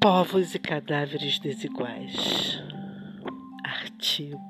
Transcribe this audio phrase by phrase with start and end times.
[0.00, 2.58] Povos e cadáveres desiguais.
[3.64, 4.40] Artigo.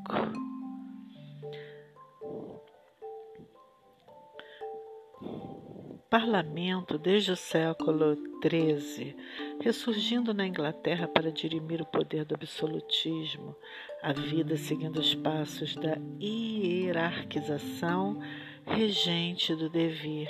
[6.11, 9.17] Parlamento desde o século XIII,
[9.61, 13.57] ressurgindo na Inglaterra para dirimir o poder do absolutismo,
[14.03, 18.21] a vida seguindo os passos da hierarquização
[18.67, 20.29] regente do devir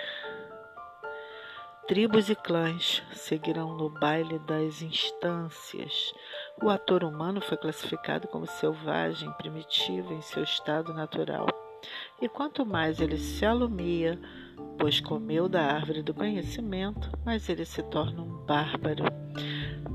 [1.87, 6.13] Tribos e clãs seguirão no baile das instâncias.
[6.61, 11.47] O ator humano foi classificado como selvagem, primitivo em seu estado natural.
[12.21, 14.19] E quanto mais ele se alumia,
[14.77, 19.05] pois comeu da árvore do conhecimento, mais ele se torna um bárbaro.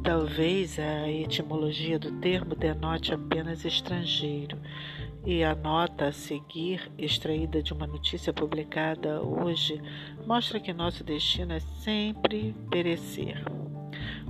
[0.01, 4.57] Talvez a etimologia do termo denote apenas estrangeiro
[5.25, 9.81] e a nota a seguir, extraída de uma notícia publicada hoje,
[10.25, 13.43] mostra que nosso destino é sempre perecer.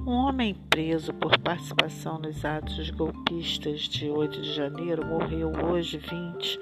[0.05, 6.59] Um homem preso por participação nos atos golpistas de 8 de janeiro morreu hoje, 20,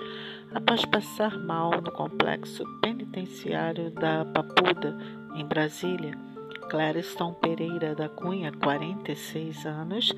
[0.54, 4.98] após passar mal no complexo penitenciário da Papuda,
[5.36, 6.29] em Brasília
[6.70, 10.14] Clareston Pereira da Cunha, 46 anos,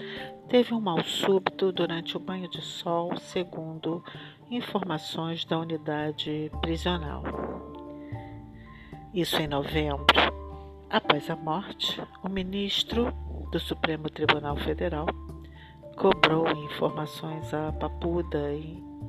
[0.50, 4.04] teve um mal súbito durante o banho de sol, segundo
[4.50, 7.24] informações da unidade prisional.
[9.14, 10.06] Isso em novembro.
[10.90, 13.14] Após a morte, o ministro
[13.50, 15.06] do Supremo Tribunal Federal
[15.96, 18.54] cobrou informações à Papuda,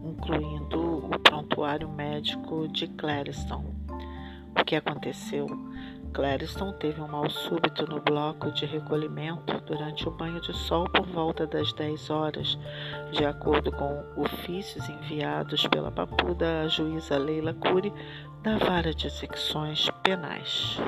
[0.05, 3.65] incluindo o prontuário médico de Clareston.
[4.59, 5.47] O que aconteceu?
[6.13, 11.07] Clareston teve um mal súbito no bloco de recolhimento durante o banho de sol por
[11.07, 12.59] volta das 10 horas,
[13.11, 17.93] de acordo com ofícios enviados pela papuda juíza Leila Cury
[18.43, 20.79] da Vara de Secções Penais.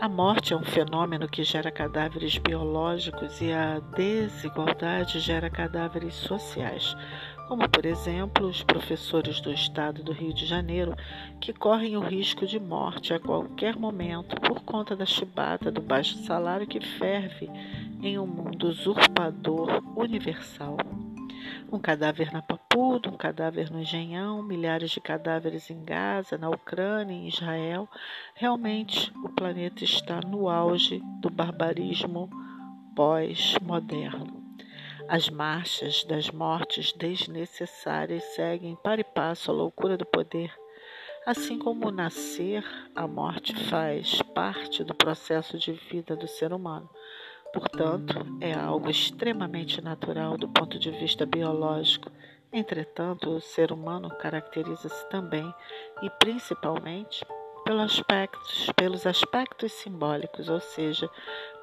[0.00, 6.96] A morte é um fenômeno que gera cadáveres biológicos e a desigualdade gera cadáveres sociais,
[7.48, 10.94] como por exemplo os professores do estado do Rio de Janeiro,
[11.40, 16.18] que correm o risco de morte a qualquer momento por conta da chibata do baixo
[16.18, 17.50] salário que ferve
[18.02, 20.76] em um mundo usurpador universal.
[21.72, 27.14] Um cadáver na Papuda, um cadáver no Engenhão, milhares de cadáveres em Gaza, na Ucrânia,
[27.14, 27.88] em Israel.
[28.34, 32.28] Realmente, o planeta está no auge do barbarismo
[32.94, 34.37] pós-moderno.
[35.08, 40.52] As marchas das mortes desnecessárias seguem para e passo a loucura do poder.
[41.24, 42.62] Assim como o nascer,
[42.94, 46.90] a morte faz parte do processo de vida do ser humano.
[47.54, 52.12] Portanto, é algo extremamente natural do ponto de vista biológico.
[52.52, 55.54] Entretanto, o ser humano caracteriza-se também
[56.02, 57.24] e principalmente
[57.64, 61.08] pelos aspectos, pelos aspectos simbólicos, ou seja,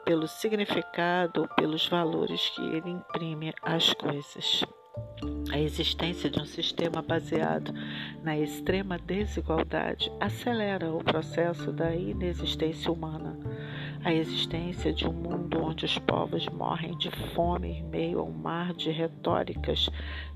[0.06, 4.64] pelo significado, pelos valores que ele imprime às coisas.
[5.52, 7.74] A existência de um sistema baseado
[8.24, 13.38] na extrema desigualdade acelera o processo da inexistência humana.
[14.04, 18.32] A existência de um mundo onde os povos morrem de fome em meio a um
[18.32, 19.90] mar de retóricas,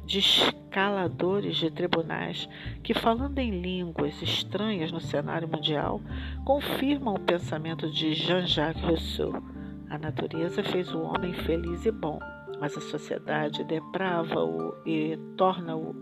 [0.05, 2.49] de escaladores de tribunais
[2.83, 6.01] que, falando em línguas estranhas no cenário mundial,
[6.43, 9.58] confirmam o pensamento de Jean-Jacques Rousseau
[9.89, 12.19] a natureza fez o homem feliz e bom,
[12.59, 15.93] mas a sociedade deprava-o e torna-o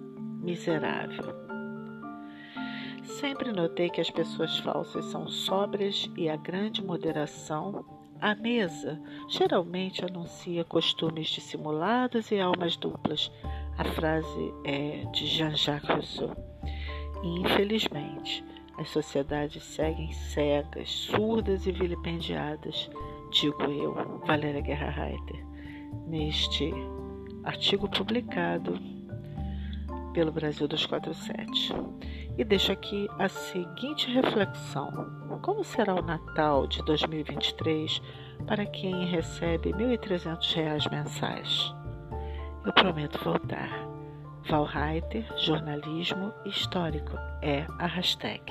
[0.42, 1.34] miserável.
[3.04, 7.86] Sempre notei que as pessoas falsas são sóbrias e a grande moderação.
[8.20, 13.32] A mesa geralmente anuncia costumes dissimulados e almas duplas.
[13.78, 16.36] A frase é de Jean-Jacques Rousseau.
[17.24, 18.44] Infelizmente,
[18.78, 22.90] as sociedades seguem cegas, surdas e vilipendiadas
[23.32, 25.46] digo eu, Valéria Guerra Reiter,
[26.08, 26.74] neste
[27.44, 28.80] artigo publicado
[30.14, 31.74] pelo Brasil 247.
[32.38, 34.90] E deixo aqui a seguinte reflexão:
[35.42, 38.02] como será o Natal de 2023
[38.46, 41.74] para quem recebe R$ 1.300 mensais?
[42.66, 43.70] Eu prometo voltar.
[44.50, 48.42] Valreiter, jornalismo histórico é a hashtag.